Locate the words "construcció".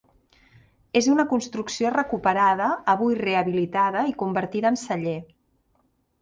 1.33-1.91